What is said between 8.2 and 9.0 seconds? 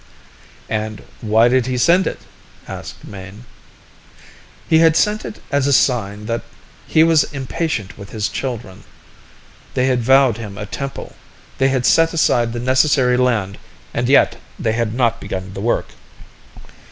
children.